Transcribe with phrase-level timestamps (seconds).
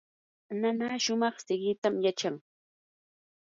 [0.61, 2.35] nana shumaq siqitam yachan.